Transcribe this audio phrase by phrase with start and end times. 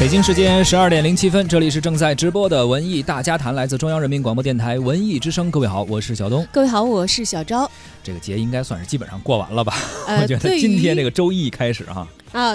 [0.00, 5.50] 北京时间十二点零七分，这里是正在直播的文艺大家谈，来自中央人民广播电台文艺之声。
[5.50, 6.48] 各位好，我是小东。
[6.50, 7.70] 各位好，我是小昭。
[8.02, 9.74] 这个节应该算是基本上过完了吧？
[10.06, 12.08] 呃 我觉得今天这个周一开始哈，啊，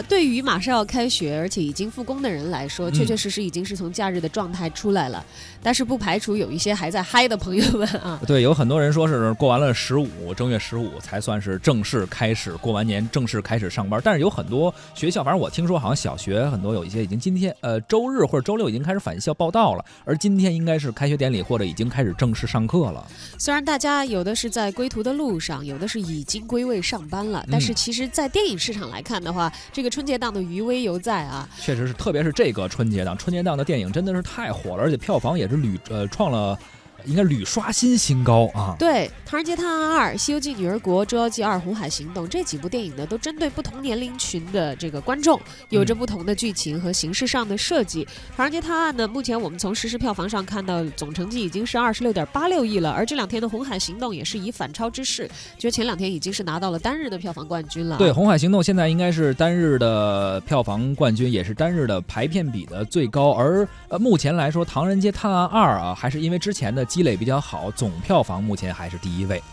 [0.04, 5.24] 对于马上要开学而且已经复工的人来说，嗯确确实实已经是从假日的状态出来了。
[5.62, 14.00] 但是不排除有一些还在嗨的朋友们啊， 对，有很多人说是过完了十五，正月十五才算是正式开始过完年，正式开始上班。
[14.04, 23.04] 但是有很多学校，反正我听说好像小学很多有一些已经今天呃周日或者周六已经开始返校报到了，而今天应该是开学典礼或者已经开始正式上课了。
[23.40, 31.48] 虽然大家有的是在归途的路上，有的是已经归位上班了，但是嗯其实，在电影市场来看的话，这个春节档的余威犹在啊。
[31.60, 36.58] 确实是，特别是这个春节档，春节档的电影真的是太火了，而且票房也是屡呃创了，
[37.06, 38.76] 应该屡刷新新高啊。
[38.78, 45.40] 对，《唐人街探案二》《西游记女儿国》《捉妖记二》《红海行动》这几部电影呢，都针对不同年龄群的这个观众，
[45.70, 48.06] 有着不同的剧情和形式上的设计。
[48.36, 57.98] 《唐人街探案》呢，目前我们从实时票房上看到，总成绩已经是二十六点八六亿了，而这两天的《红海行动》也是以反超之势，就前两天已经是拿到了单日的票房冠军了。
[57.98, 63.32] 对，《红海行动》现在应该是单日的票房冠军，也是单日的排片比的最高。
[63.32, 69.44] 而呃，目前来说，《唐人街探案二》啊，还是因为之前的积累比较好，总票房目前还是第一位。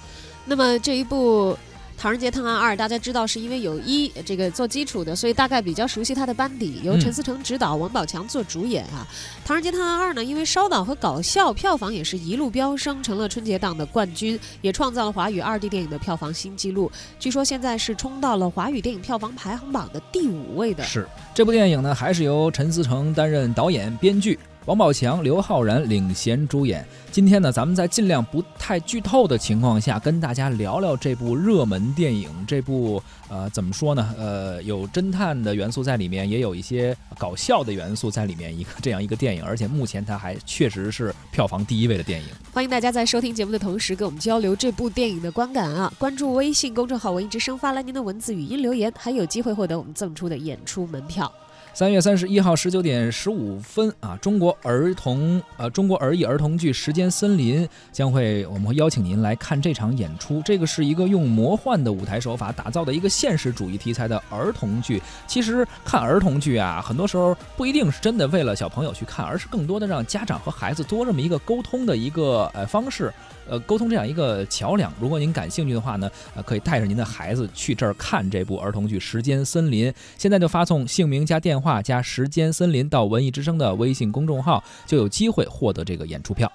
[0.44, 1.52] 那么这一部
[1.98, 9.04] 《唐人街探案二》，大家知道是因为有一这个做基础的，所以大概比较熟悉他的班底，由嗯陈思诚执导，王宝强做主演啊。
[9.46, 16.88] 《唐人街探案二》呢，因为烧脑和搞笑，票房也是一路飙升，成了春节档的冠军，也创造了华语二 D 电影的票房新纪录。
[17.18, 20.84] 据说现在是冲到了华语电影票房排行榜的第五位的。
[20.84, 26.86] 是这部电影呢，还是由陈思诚担任导演、编剧，王宝强、刘昊然领衔主演。
[27.10, 32.30] 今天呢，咱们在尽量不太剧透的情况下，跟大家聊聊这部热门电影。
[32.46, 34.14] 这部呃，怎么说呢？
[34.16, 39.42] 呃，有侦探的元素在里面，也有一些搞笑的元素在里面，一个这样一个电影。
[39.42, 42.28] 而且目前它还确实是票房第一位的电影。
[42.52, 45.92] 欢迎大家在收听节目的同时跟我们交流这部电影的观感啊！
[45.98, 51.30] 关注微信公众号“文艺之声”，发来您的文字语音留言，还有机会获得我们赠出的演出门票。
[51.74, 60.42] 三月三十一号十九点十五分啊，中国儿童呃中国儿艺儿童剧《时间森林》将会，我们会邀请您来看这场演出。
[60.44, 65.02] 这个是一个用魔幻的舞台手法打造的一个现实主义题材的儿童剧。
[65.26, 73.10] 其实看儿童剧啊，很多时候不一定是真的为了小朋友去看，而是更多的让家长和孩子多这么一个沟通的一个呃方式。
[73.48, 74.92] 呃，沟通这样一个桥梁。
[75.00, 79.90] 如果您感兴趣的话呢，呃，可以带着您的孩子去这儿看这部儿童剧《时间森林》。
[80.16, 86.50] 现在就发送姓名加电话加“时间森林”到文艺之声的微信公众号，就有机会获得这个演出票。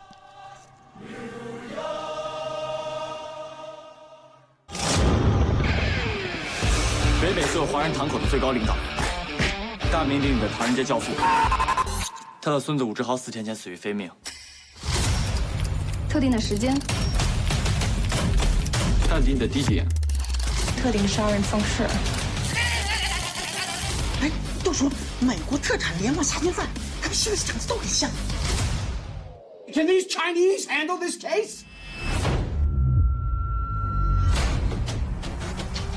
[7.20, 8.76] 北美所有华人堂口的最高领导，
[9.92, 11.12] 大名鼎鼎的唐人街教父，
[12.42, 14.10] 他的孙子武志豪四天前死于非命。
[16.18, 16.74] 特定的时间，
[19.08, 19.86] 探底你的地点，
[20.82, 21.84] 特定杀人方式。
[24.24, 24.32] 哎，
[24.64, 26.66] 都说美国特产连环杀人犯，
[27.04, 28.10] 他们心理长得都很像。
[29.72, 31.60] Can these Chinese handle this case?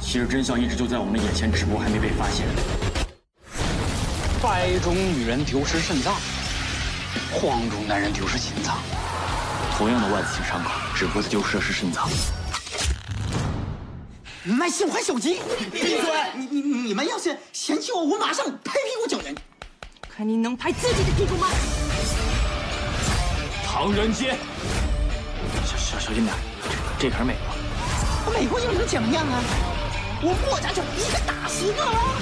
[0.02, 2.46] 其实真相一直就在我们的眼前，只不过还没被发现。
[4.42, 6.14] 白种女人丢失肾脏，
[7.32, 8.76] 黄种男人丢失心脏。
[9.80, 12.06] 同样的外子型伤口，只不过他丢失的是肾脏。
[14.44, 15.40] 卖新款手机，
[15.72, 16.02] 闭嘴！
[16.36, 19.34] 你你你们要是嫌弃我，我马上拍屁股走人。
[20.06, 21.48] 看你能拍自己的屁股吗？
[23.64, 24.36] 唐人街，
[25.64, 26.36] 小小小心点，
[26.98, 27.36] 这可是美
[28.26, 28.34] 国。
[28.34, 29.42] 美国又能怎么样啊？
[30.20, 32.20] 我过家就一个打十个啊！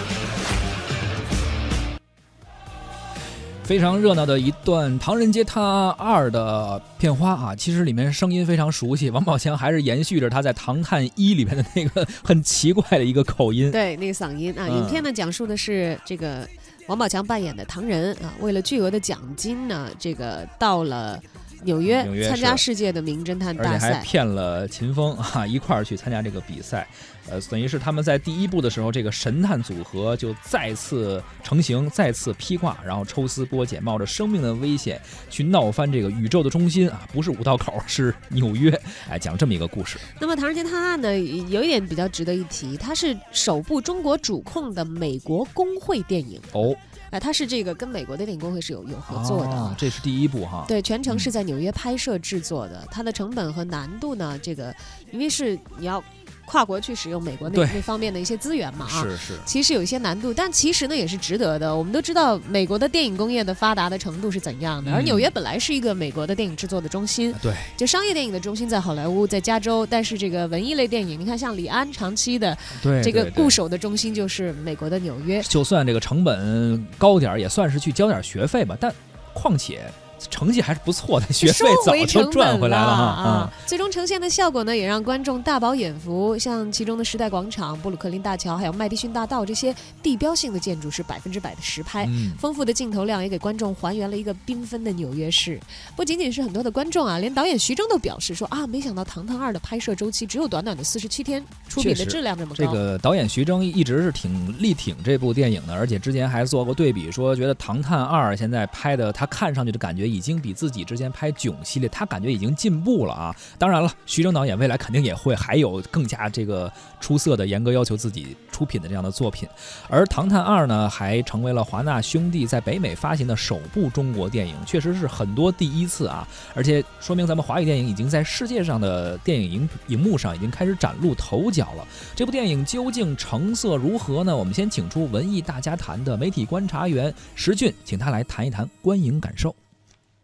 [3.68, 13.70] 非常热闹的一段《唐人街探案二》的片花啊，其实里面声音非常熟悉，王宝强还是延续着他在《唐探一》里面的那个很奇怪的一个口音。
[13.70, 16.48] 对，那个嗓音啊，嗯影片呢讲述的是这个
[16.86, 21.20] 王宝强扮演的唐人啊，为了巨额的奖金呢，这个到了
[21.62, 24.02] 纽约纽约参加世界的名侦探而且还大赛。
[24.02, 26.86] 骗了秦风啊一块儿去参加这个比赛，
[27.28, 38.70] 呃，等于是他们在第一部的时候，这个神探组合就再次成型，再次披挂，然后抽丝剥茧，冒着生命的危险去闹翻这个宇宙的中心啊，不是五道口，是纽约，
[39.08, 39.98] 哎，讲这么一个故事。
[40.20, 41.18] 那么《唐人街探案》呢，
[41.48, 46.40] 有一点比较值得一提，它是首部中国主控的美国工会电影。
[46.52, 46.74] 哦，
[47.10, 49.50] 哎，它是这个跟美国的电影工会是有有合作的。
[49.50, 50.64] 啊这是第一部哈。
[50.68, 54.74] 对，全程是在纽约拍摄制作的，它的成本和难度呢，这个
[55.10, 56.02] 因为是你要
[56.48, 59.02] 跨国去使用美国那那方面的一些资源嘛啊。
[59.02, 61.76] 是是，其实有一些难度，但其实呢也是值得的。
[61.76, 75.42] 我们都知道美国的电影工业的发达的程度是怎样的，而嗯纽约本来是一个美国的电影制作的中心，对，就商业电影的中心在好莱坞，在加州，但是这个文艺类电影，你看像李安长期的对这个固守的中心就是美国的纽约。
[75.42, 78.76] 就算这个成本高点儿，也算是去交点儿学费吧。
[78.80, 78.90] 但
[79.34, 79.82] 况且
[80.30, 83.04] 成绩还是不错的， 学费早回就赚回来了哈。
[83.04, 83.52] 啊！
[83.66, 86.36] 最终呈现的效果呢，也让观众大饱眼福。
[86.38, 92.06] 像其中的时代广场、布鲁克林大桥，还有麦迪逊大道这些地标性的建筑是百分之百的实拍。
[92.06, 95.60] 嗯，丰富的镜头量也给观众还原了一个缤纷的纽约市。
[95.96, 102.56] 不仅仅是很多的观众啊，连导演徐峥都表示说啊，没想到《唐探二》的拍摄周期只有短短的四十七天，出品的质量这么高。
[102.56, 113.34] 这个导演徐峥一直是挺力挺这部电影的，而且之前还做过对比，说觉得《唐探二》现在拍的，他看上去的感觉已经比自己之前拍《囧》系列，他感觉已经进步了啊。
[113.58, 119.48] 当然了，徐峥导演未来肯定也会还有更加这个出色的、严格要求自己出品的这样的作品。
[119.88, 131.86] 而《唐探二》呢，还成为了华纳兄弟在北美发行的首部中国电影，确实是很多第一次啊，而且说明咱们华语电影已经在世界上的电影荧荧幕上已经开始崭露头角了。
[132.14, 134.36] 这部电影究竟成色如何呢？
[134.36, 139.54] 我们先请出文艺大家谈的媒体观察员石俊，请他来谈一谈观影感受。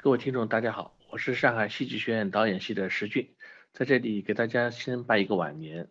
[0.04, 3.30] 各位听众，大家好，我是上海戏剧学院导演系的石俊，
[3.72, 5.88] 在这里给大家先拜一个晚年。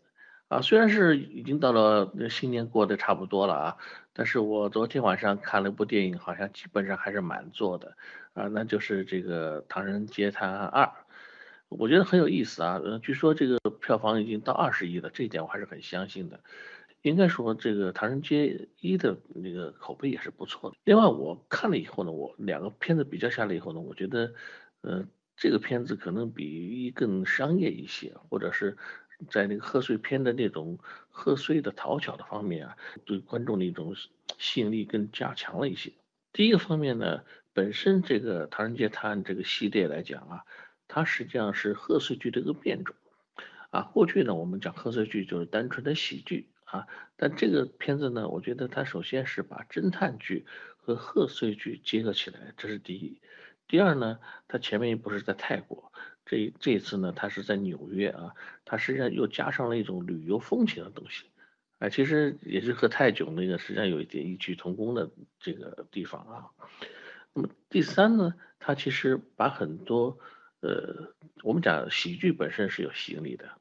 [0.50, 3.78] 啊，虽然是已经到了新年过得差不多了啊，
[4.14, 7.98] 但是我昨天晚上看了一部电影，好像基本上还是满座的
[8.36, 10.84] 啊，那就是这个《唐人街探案二》，
[11.70, 12.80] 我觉得很有意思啊。
[12.84, 16.40] 呃，据说这个票房已经到二十亿了，这一点我还是很相信的。
[17.04, 20.78] 应该说，这个《唐人街一》的那个口碑也是不错的。
[20.86, 24.34] 另外，我看了以后呢，我两个片子比较下来以后呢，我觉得，
[24.82, 25.06] 呃，
[25.36, 26.46] 这个片子可能比
[26.86, 28.78] 一更商业一些，或者是
[29.30, 30.80] 在那个贺岁片的那种
[31.10, 33.94] 贺岁的讨巧的方面啊，对观众的一种
[34.38, 35.92] 吸引力更加强了一些。
[36.32, 40.46] 第一个方面呢，本身这个《唐人街探案》这个系列来讲啊，
[40.88, 42.96] 它实际上是贺岁剧的一个变种。
[43.72, 46.48] 啊，过去呢，我们讲贺岁剧就是单纯的喜剧。
[46.74, 46.88] 啊，
[47.18, 53.22] 但这个片子呢，我觉得它首先是把侦探剧和贺岁剧结合起来，这是第一。
[53.68, 54.18] 第二呢，
[54.48, 55.94] 它前面一部是在泰国，
[56.26, 58.34] 这这一次呢，它是在纽约啊，
[58.66, 61.26] 它实际上又加上了一种旅游风情的东西，
[61.78, 66.50] 哎，其实也是和泰囧那个实际上有一点异曲同工的这个地方啊。
[67.36, 70.18] 那么第三呢，它其实把很多
[70.62, 73.52] 呃，我们讲喜剧本身是有吸引力的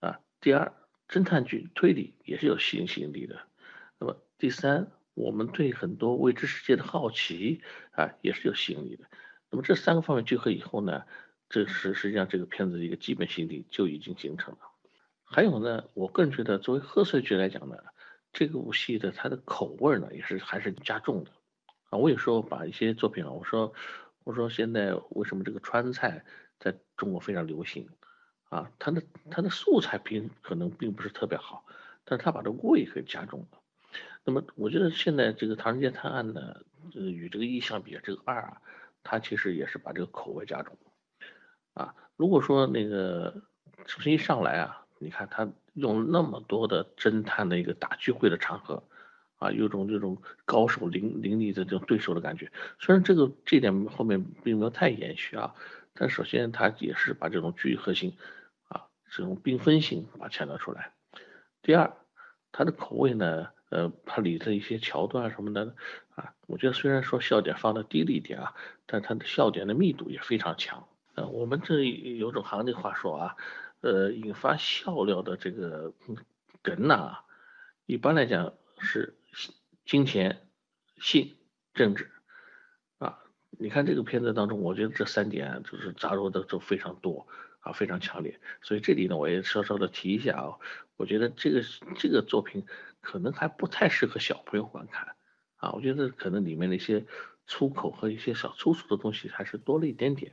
[0.00, 0.18] 啊。
[0.40, 0.72] 第二。
[1.08, 3.40] 侦探剧推理也是有吸引吸引力的，
[3.98, 7.62] 那么第三，我们对很多未知世界的好奇
[7.92, 9.06] 啊，也是有吸引力的。
[9.50, 11.04] 那么这三个方面聚合以后呢，
[11.48, 14.60] 这是实际上这个片子的一个基本吸引力就已经形成了。
[15.24, 17.78] 还有呢，我个人觉得作为贺岁剧来讲呢，
[18.32, 21.30] 这个部戏的它的口味呢也是还是加重的
[21.88, 21.98] 啊。
[21.98, 23.72] 我有时候把一些作品啊，我说
[24.24, 26.24] 我说现在为什么这个川菜
[26.58, 27.88] 在中国非常流行？
[28.48, 31.64] 啊，它的它的素材并可能并不是特别好，
[32.04, 33.58] 但是它把这味给加重了。
[34.24, 36.62] 那么我觉得现在这个《唐人街探案》呢，
[36.94, 38.60] 呃，与这个一相比，这个二啊，
[39.02, 40.76] 它其实也是把这个口味加重。
[41.74, 43.42] 啊，如果说那个
[43.86, 48.82] 首先一上来啊，你看他用那么多的侦探的一个大聚会的场合，
[49.36, 52.50] 啊，有种这种高手凌凌厉的这种对手的感觉。
[52.80, 55.54] 虽然这个这点后面并没有太延续啊，
[55.94, 58.14] 但首先他也是把这种聚合性。
[59.10, 60.92] 这种缤纷性把它强调出来。
[61.62, 61.96] 第二，
[62.52, 65.74] 它的口味呢，呃，它里的一些桥段啊什么的
[66.14, 68.54] 啊，我觉得虽然说笑点放的低了一点啊，
[68.86, 70.86] 但它的笑点的密度也非常强。
[71.14, 73.36] 呃，我们这有种行内话说啊，
[73.80, 75.92] 呃，引发笑料的这个
[76.62, 77.18] 梗呐，
[77.86, 79.16] 一般来讲是
[79.84, 80.48] 金钱、
[81.00, 81.36] 性、
[81.74, 82.10] 政治
[82.98, 83.18] 啊。
[83.50, 87.26] 你看这个片子当中，我觉得这三点就是杂糅的都非常多。
[87.68, 90.58] 啊，非常强烈，所以这里呢，我也稍稍的提一下啊，
[90.96, 91.62] 我觉得这个
[91.96, 92.64] 这个作品
[93.00, 95.14] 可能还不太适合小朋友观看
[95.56, 97.04] 啊，我觉得可能里面的一些
[97.46, 100.32] 粗口和一些小粗俗的东西还是多了一点点。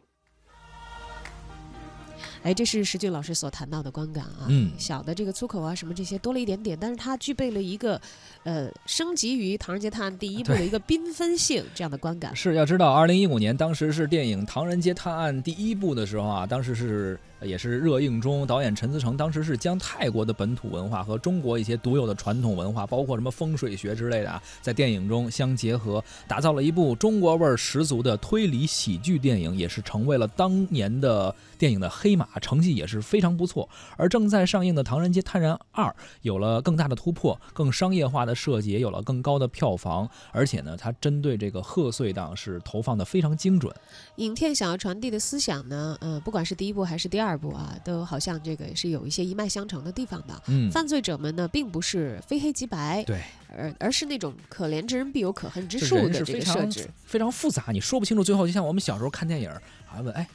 [2.46, 8.00] 哎，这是石俊老师所谈到的观感啊，嗯小的这个粗口啊什么这些多了一点点，但是它具备了一个
[8.44, 12.36] 呃升级于《唐人街探案》第一部的一个缤纷性这样的观感。
[12.36, 33.68] 是要知道，二零一五年当时是电影《唐人街探案》第一部的时候啊，当时是也是热映中，导演陈思诚当时是将泰国的本土文化和中国一些独有的传统文化，包括什么风水学之类的啊，在电影中相结合，打造了一部中国味儿十足的推理喜剧电影，也是成为了当年的电影的黑马，成绩也是非常不错。
[33.98, 35.86] 而正在上映的《唐人街探案二》
[36.22, 43.74] 有了更大的突破，更商业化的设计，也有了更高的票房，而且呢，它针对这个贺岁档是投放的非常精准。
[44.18, 50.44] 影片想要传递的思想呢，呃，不管是第一部还是第二部啊，都好像这个是有一些一脉相承的地方的。
[50.48, 53.22] 嗯，犯罪者们呢，并不是非黑即白，对，
[53.56, 56.90] 而而是那种可怜之人必有可恨之术的这是非常个设置。
[57.06, 58.22] 非常复杂，你说不清楚。
[58.22, 59.50] 最后就像我们小时候看电影，
[59.86, 60.28] 还问哎，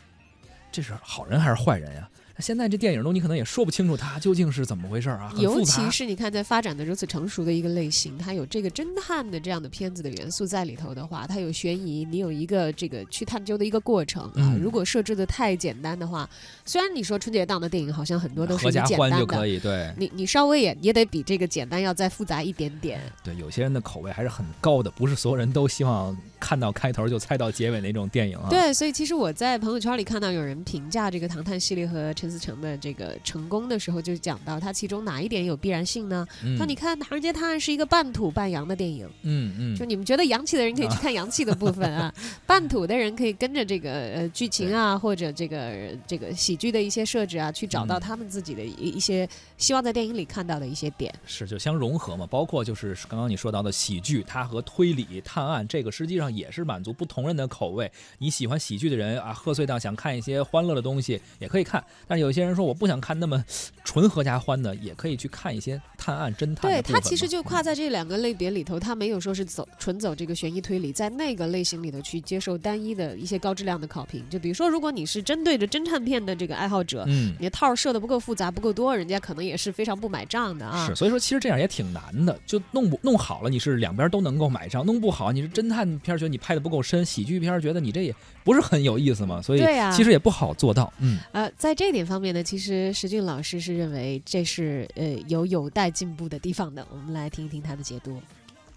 [0.73, 2.09] 这是好人还是坏人呀？
[2.41, 5.91] 现在这电影中你可能也说不清楚它究竟是怎么回事啊，尤其。
[5.91, 14.33] 是你看，在发展的如此成熟的一个类型，它有这个侦探的这样的片子的元素在里头的话，它有悬疑，你有一个这个去探究的一个过程啊。
[14.37, 16.29] 嗯如果设置的太简单的话，
[16.65, 23.01] 虽然你说春节档的电影好像很多都是合家以简单的，欢就可以，对你你稍微也也得比这个简单要再复杂一点点。
[23.25, 28.49] 对，有些人的口味还是很高的，不是所有人都希望看到开头就猜到结尾那种电影啊。
[28.49, 36.27] 对，所以其实我在朋友圈里看到有人评价这个《唐探》系列和陈思成的这个成功的时候，就讲到它其中哪一点有必然性呢？
[36.45, 42.15] 嗯，说你看《唐人街探案》是一个半土半洋的电影，嗯嗯，就你们觉得洋气的人可以去看洋气的部分啊，
[42.47, 51.13] 半土的人可以跟着这个呃剧情啊，或者这个呃这个喜剧的一些设置啊，去找到嗯他们自己的一一些希望在电影里看到的一些点。
[51.27, 57.91] 是就相融合嘛，包括就是刚刚你说到的喜剧，它和推理探案这个实际上也是满足不同人的口味。
[58.19, 63.45] 你喜欢喜剧的人啊，贺岁档想看一些欢乐的东西也可以看，但有些人说我不想看那么
[63.85, 67.01] 纯合家欢的，也可以去看一些探案侦探对的部分嘛。
[67.01, 74.25] 它其实就跨在这两个类别里头，他没有说是走纯走这个悬疑推理，在那个类型里头去接受单一的一些高质量的考评。
[74.29, 77.33] 就比如说，如果你是针对着侦探片的这个爱好者，嗯。
[77.39, 80.89] 你的套设的不够复杂、不够多，人家可能也是非常不买账的啊。
[80.89, 88.13] 是，所以说其实这样也挺难的，就弄不弄好了，你是两边都能够买账；弄不好，你是侦探片觉得你拍的不够深，喜剧片觉得你这也
[88.43, 90.93] 不是很有意思嘛，所以对呀其实也不好做到。
[90.99, 96.87] 嗯，呃，在这点方面呢，其实石俊老师是认为这是呃有有待进步的地方的。
[96.91, 98.21] 我们来听一听他的解读。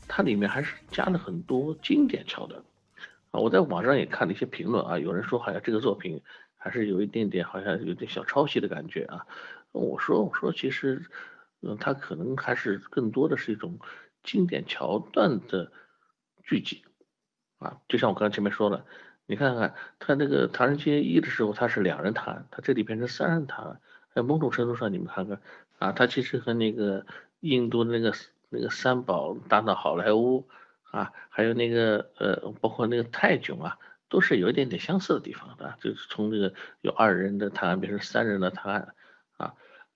[0.08, 2.62] 它里面还是加了很多经典桥段
[3.32, 3.40] 啊。
[3.40, 6.22] 我在网上也看了一些评论啊，有人说好像这个作品
[6.56, 9.26] 还是有一点点好像有点小抄袭的感觉啊。
[9.72, 11.04] 我说我说其实，
[11.62, 13.80] 嗯，它可能还是更多的是一种
[14.24, 15.72] 经典桥段的
[16.44, 16.84] 聚集
[17.58, 17.78] 啊。
[17.88, 18.86] 就像我刚才前面说了，
[19.26, 23.80] 你看看他那个《唐人街一》的时候，他是两人谈，他这里变成三人谈，
[24.14, 25.40] 在某种程度上，你们看看
[25.80, 27.06] 啊，他其实和那个
[27.40, 28.14] 印度那个
[28.50, 30.48] 那个三宝大闹好莱坞
[30.92, 33.78] 啊，还有那个呃，包括那个泰囧啊，
[34.10, 38.94] 都是有一点点相似的地方的，就是从这个有二人的谈变成三人的谈。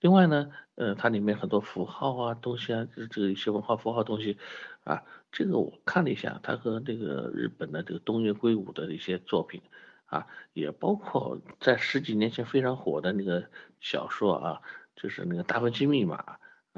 [0.00, 4.38] 另外呢，呃，它里面很多符号啊东西啊，这这个一些文化符号东西
[4.84, 5.02] 啊，
[5.32, 9.60] 这个我看了一下，它和这个日本的这个东野圭吾的一些作品
[10.06, 13.50] 啊，也包括在十几年前非常火的那个
[13.80, 14.60] 小说啊，
[14.94, 16.16] 就是那个《达芬奇密码》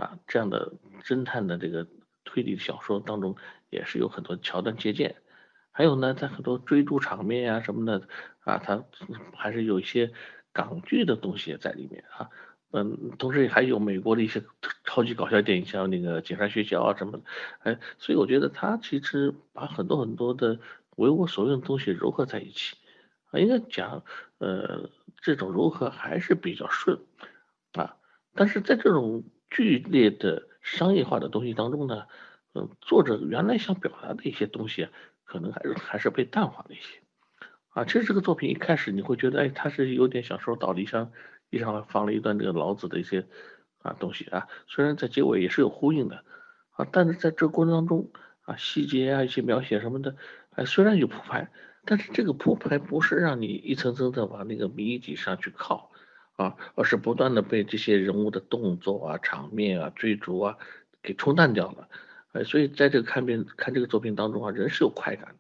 [0.03, 0.73] 啊这样的
[1.05, 1.87] 侦探的这个
[2.25, 3.37] 推理小说当中，
[3.69, 5.15] 也是有很多桥段借鉴。
[5.73, 8.09] 还有呢，在很多追逐场面呀、什么的
[8.41, 8.83] 啊，它
[9.35, 10.11] 还是有一些
[10.53, 12.31] 港剧的东西在里面啊。
[12.73, 14.45] 嗯，同时还有美国的一些
[14.85, 17.21] 超级搞笑电影，像那个《警察学校》啊什么的，
[17.65, 20.61] 哎，所以我觉得他其实把很多很多的
[20.95, 22.77] 为我所用的东西融合在一起，
[23.33, 24.05] 啊，应该讲，
[24.39, 24.89] 呃，
[25.21, 27.01] 这种融合还是比较顺，
[27.73, 27.97] 啊，
[28.37, 32.07] 但是在这种剧烈的商业化的东西当中呢，
[32.55, 34.87] 嗯，作者原来想表达的一些东西，
[35.25, 37.01] 可能还是还是被淡化了一些，
[37.71, 41.11] 啊，其实这个作品一开始你会觉得，哎，他是有点小说道理，像。
[41.51, 43.27] 地上放了一段这个老子的一些
[43.83, 46.25] 啊东西啊，虽然在结尾也是有呼应的
[46.73, 48.11] 啊，但是在这个过程当中
[48.43, 50.17] 啊，细节啊一些描写什么的，
[50.51, 51.51] 哎虽然有铺排，
[51.85, 55.91] 但是这个铺排不是让你一层层的往那个谜底上去靠
[56.37, 60.57] 啊，而是不断的被这些人物的动作啊、场面啊、追逐啊
[61.03, 61.89] 给冲淡掉了，
[62.33, 65.40] 哎，所以在这个看片看这个作品当中啊，人是有快感的。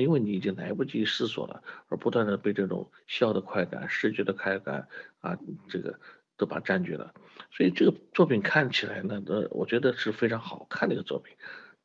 [0.00, 4.88] 因为你已经来不及思索了，而不断的被这种笑的快感、视觉的快感
[5.20, 5.38] 啊，
[5.68, 5.98] 这个
[6.36, 7.14] 都把占据了。
[7.50, 11.36] 所以这个作品看起来呢，呃，我觉得是非常好看的一个作品。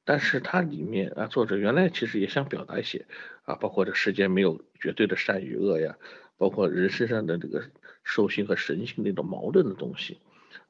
[0.03, 3.05] 但是它里面啊，作者原来其实也想表达一些
[3.43, 5.95] 啊，包括这世间没有绝对的善与恶呀，
[6.37, 7.69] 包括人身上的这个
[8.03, 10.19] 兽性和神性那种矛盾的东西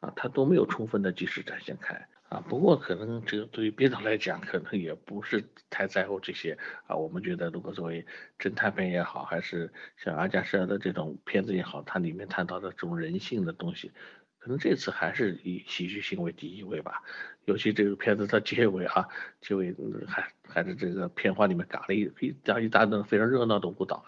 [0.01, 6.57] 啊，他都没有充分的及时展现开啊，不过可能这个对于编导来讲，可能也不是太在乎这些
[6.87, 6.95] 啊。
[6.95, 8.05] 我们觉得，如果作为
[8.39, 13.91] 侦探片也好，还是像阿加莎的这种片子也好，它里面探讨的这种人性的东西，
[14.39, 17.03] 可能这次还是以喜剧性为第一位吧。
[17.43, 19.09] 尤其这个片子的结尾啊，
[19.41, 19.75] 结尾
[20.07, 22.33] 还还是这个片花里面嘎了一一
[22.63, 24.05] 一大段非常热闹的舞蹈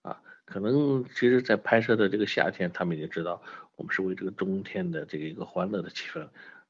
[0.00, 0.18] 啊。
[0.46, 3.42] 可能其实，在拍摄的这个夏天，他们也知道
[3.76, 6.26] 我们是为这个冬天的这个一个欢乐的气氛。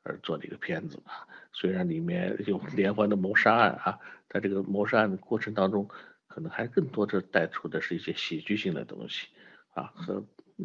[0.06, 3.98] 而做的一个片子啊，虽然里面有连环的谋杀案啊，
[4.28, 5.88] 在这个谋杀案的过程当中，
[6.28, 9.28] 可能还更多的带出的是一些喜剧性的东西
[9.75, 10.25] 啊，和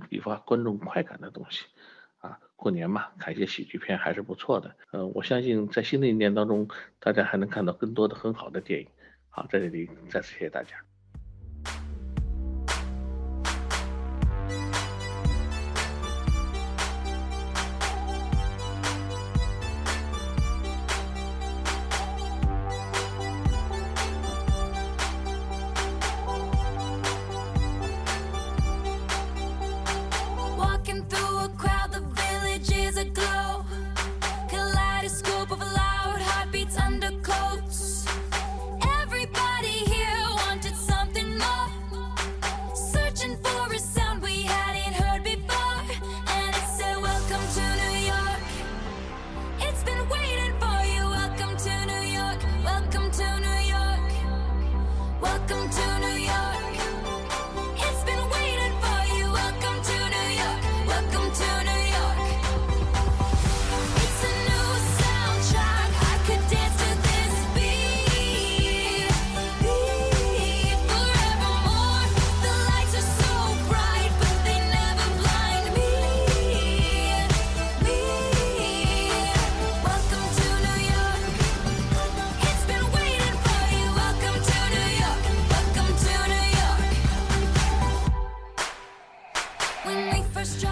[0.10, 1.66] 引发观众快感的东西
[2.20, 2.40] 啊。
[2.56, 4.76] 过年嘛，看一些喜剧片还是不错的。
[4.92, 6.68] 呃，我相信在新的一年当中，
[7.00, 8.88] 大家还能看到更多的很好的电影。
[9.30, 10.91] 好，在这里再次谢谢大家。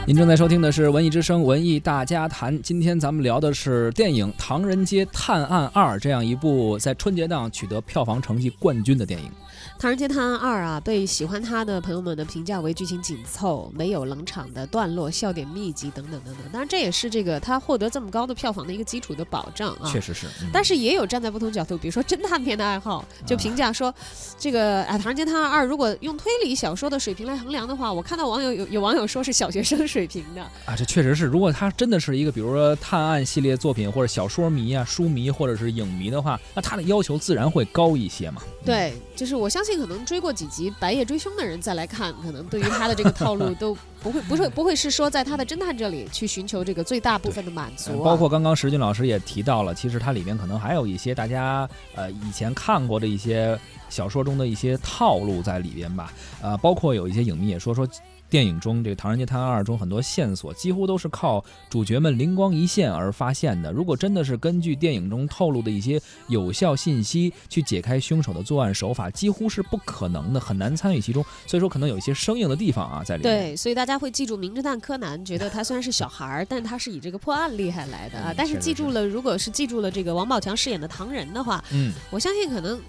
[0.10, 9.28] 您正在收听的是《文艺之声·文艺大家谈》，今天咱们聊的是电影《唐人街探案二》这样一部在春节档取得票房成绩冠军的电影。
[9.78, 16.44] 《唐人街探案二》啊，被喜欢他的朋友们的评价为剧情紧凑、没有冷场的段落、笑点密集等等等等。
[16.52, 19.90] 当然，这也是这个他获得这么高的票房的一个基础的保障啊。
[19.92, 20.28] 确实是。
[20.52, 23.94] 但是也有站在不同角度，比如说侦探片的爱好，就评价说，
[24.38, 30.76] 这个啊，《唐人街探案二》如果用推理小说的水平来衡量的话，我看到网友有有网友说是小学生水平的啊。
[30.76, 38.42] 这确实是，如果他真的是一个比如说探案系列作品或者小说迷啊、书迷或者是影迷的话，那他的要求自然会高一些嘛。
[38.64, 40.50] 对，就是我相信可能追过几。
[40.50, 48.04] 集《白夜追凶》的人再来看，可能对于他的这个套路都不会，不会不会是说在他的侦探这里去寻求这个最大部分的满足。
[48.04, 53.56] 包括刚刚石俊老师也提到了，其实它里面可能还有一些大家呃以前看过的一些
[53.90, 56.12] 小说中的一些套路在里边吧。
[56.42, 57.88] 呃，包括有一些影迷也说说。
[58.30, 63.72] 电影中这个《唐人街探案二》中很多线索几乎都是靠主角们灵光一现而发现的。
[63.72, 71.26] 如果真的是根据电影中透露的一些有效信息去解开凶手的作案手法，几乎是不可能的，很难参与其中。
[71.48, 73.50] 所以说，可能有一些生硬的地方啊在里面。
[73.50, 78.34] 对，所以大家会记住《名侦探柯南》，觉得他虽然是小孩儿，但他是以这个破案厉害来的啊。
[78.38, 82.80] 但是记住了，如果是记住了这个王宝强饰演的唐人的话，嗯，我相信可能。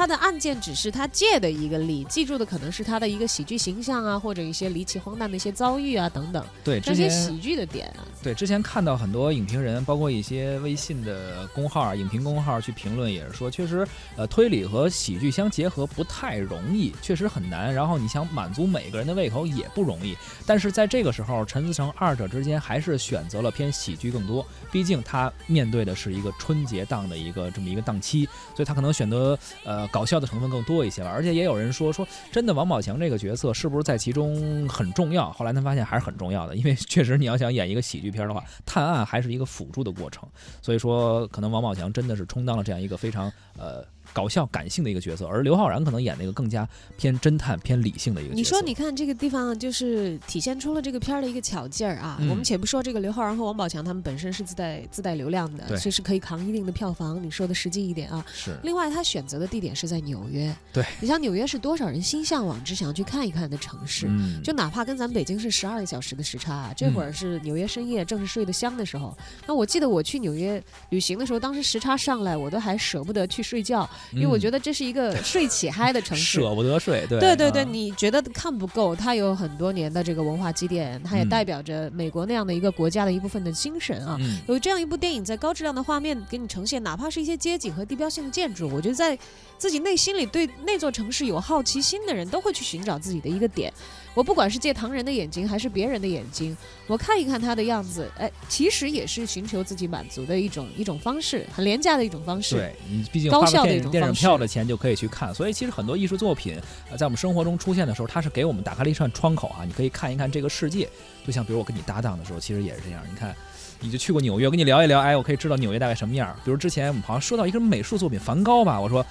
[0.00, 6.42] 他的案件只是他借的一个例，记住的可能是他的一个喜剧形象啊，或者一些离奇荒诞的一些遭遇啊等等。
[6.64, 8.00] 对，这些喜剧的点啊。
[8.22, 13.86] 对，之前看到很多影评人，包括一些微信的公号啊、影评公号去评论，也是说，确实，
[14.16, 17.72] 呃，推理和喜剧相结合不太容易，确实很难。
[17.74, 20.16] 然后你想满足每个人的胃口也不容易。
[20.46, 28.24] 但是在这个时候，陈思诚二者之间还是选择了偏喜剧更多，毕竟他面对的是一个春节档的一个这么一个档期，
[28.56, 29.86] 所以他可能选择呃。
[29.90, 35.30] 搞笑的成分更多一些了，而且也有人说说，真的王宝强这个角色是不是在其中很重要？
[35.32, 40.28] 后来他发现还是很重要的，因为 确实你要想演一个喜剧片的话，探案还是一个辅助的过程，
[40.62, 43.84] 所以说可能王宝强真的是充当了这样一个非常呃。
[44.12, 48.36] 搞笑感性的一个角色，而刘昊然可能演那个更加偏侦探、偏理性的一个角色。
[48.36, 52.18] 你说，你看这个地方就是体现出了这个片儿的一个巧劲儿啊。
[52.28, 57.22] 我们且不说这个刘昊然和王宝强他们本身是自带自带流量的，所以是可以扛一定的票房。
[57.22, 58.24] 你说的实际一点啊。
[58.32, 58.56] 是。
[58.62, 60.54] 另外，他选择的地点是在纽约。
[60.72, 60.84] 对。
[61.00, 64.06] 你像纽约是多少人心向往之、想要去看一看的城市？
[64.08, 64.42] 嗯。
[64.42, 69.16] 就哪怕跟咱们北京是十二个小时的时差，啊这会儿是纽约深夜，正是睡得香的时候。
[69.46, 76.40] 那我记得我去纽约旅行的时候，当时时差上来，我都还舍不得去睡觉，因为我嗯觉得这是一个睡起嗨的城市。
[76.40, 84.16] 舍不得睡，对对对你觉得看不够，它有很多年的这个文化积淀，它也嗯代表着美国那样的一个国家的一部分的精神啊。
[84.20, 89.18] 嗯有这样一部电影，在高质量的画面给你呈现，哪怕是一些街景和地标性的建筑，我觉得在
[89.58, 93.72] 自己内心里对那座城市有好奇心的人，都会去寻找自己的一个点。
[94.12, 96.56] 我不管是借唐人的眼睛，还是别人的眼睛，
[96.88, 102.56] 我看一看他的样子，哎，其实也是寻求自己满足的一种一种方式，很廉价的一种方式。
[102.56, 106.56] 对你毕竟高效的电影电影票的钱就可以去看，所以其实很多艺术作品
[106.90, 110.88] 啊在我们生活中出现的时候，它是给我们打开了一扇窗口啊，你可以看一看这个世界。
[111.26, 113.34] 就像比如我跟你搭档的时候，其实也是这样，你看。
[113.82, 116.36] 你就去过纽约，我跟你聊一聊，哎，我可以知道纽约大概什么样。
[116.44, 119.02] 比如之前我们好像说到一个美术作品梵高吧，我说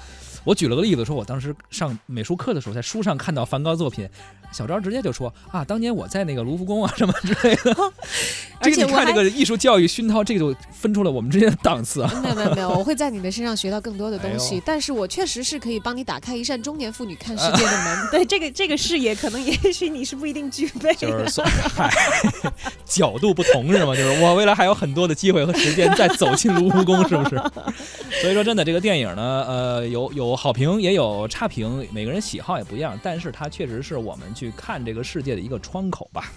[0.43, 4.07] 我举了个例子，说我当时上美术课的时候，在书上看到梵高作品，
[4.51, 7.75] 小昭直接就说啊，当年我在那个卢浮宫啊什么之类的。
[8.61, 12.11] 这个你看而且我还这个艺术教育熏陶，这个就分出了我们之间的档次啊。
[12.21, 18.07] 没有没有没有，我会在你的身上学到更多的东西，哎但是我确实是可以帮你打开一扇中年妇女看世界的门。
[18.11, 20.95] 对这个这个视野，可能也许你是不一定具备的。
[20.95, 21.89] 就是说，嗨，
[22.85, 23.95] 角度不同是吗？
[23.95, 27.41] 就是我未来还有很多的机会和时间再走进卢浮宫，是不是？
[28.21, 36.31] 所以说，真的这个电影呢，呃，有有好评，也有差评，每个人喜好也不一样，但是它确实是我们去看这个世界的一个窗口吧。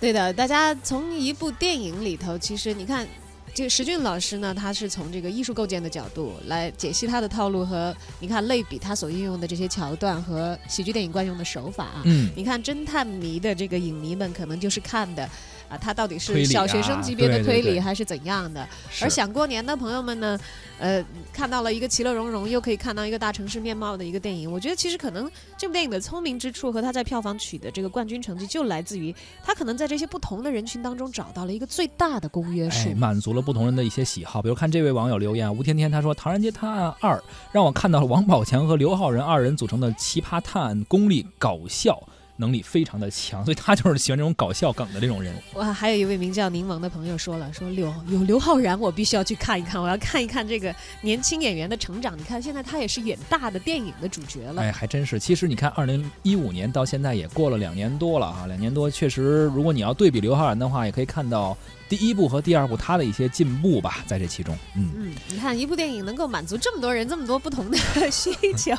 [0.00, 3.06] 对的，大家从一部电影里头，其实你看。
[3.54, 12.02] 这个石俊老师呢，他是从这个艺术构建的角度来解析他的套路和你看类比他所运用的这些桥段和喜剧电影惯用的手法啊。
[12.06, 15.28] 嗯，你看侦探迷的这个影迷们，可能就是看的
[15.72, 18.68] 啊，他到底是小学生啊级别的推理还是怎样的？
[19.00, 20.38] 而想过年的朋友们呢，
[20.78, 24.52] 呃，看到了一个其乐融融，又可以看到一个大城市面貌的一个电影。
[24.52, 32.90] 我觉得其实可能这部电影的聪明之处和它在票房取得这个冠军成绩，就来自于它可能在这些不同的人群当中找到了一个最大的公约数。
[32.90, 34.42] 哎，满足了不同人的一些喜好。
[34.42, 37.16] 比如看这位网友留言啊，吴天天他说，《唐人街探案二》
[37.50, 41.98] 让我看到了王宝强和刘昊然二人组成的奇葩探案功力搞笑。
[42.42, 45.58] 能力非常的强， 所以他就是喜欢这种搞笑梗的这种人物。
[45.58, 52.18] 哇，还有一位名叫柠檬的朋友说了，说刘有刘昊然，我必须要去看一看，我要看一看这个年轻演员的成长。
[52.18, 54.60] 你看现在他也是演大的电影的主角了。
[54.60, 55.20] 哎，还真是。
[55.20, 61.56] 其实你看，二零一五年到现在也过了两年多了啊，两年多确实，如果你要对比刘昊然的话，也可以看到
[61.92, 64.56] 第一部和第二部他的一些进步吧，在这其中。
[64.74, 67.76] 嗯，嗯，你看一部电影能够满足这么多人这么多不同的
[68.10, 68.74] 需求。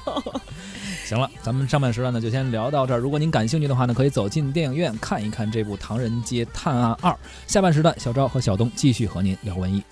[1.05, 2.97] 行了，咱们上半时段呢就先聊到这儿。
[2.97, 7.11] 如果您感兴趣的话呢，可以走进电影院看一看这部《唐人街探案二》。
[7.45, 9.83] 下半时段，小昭和小东继续和您聊文艺。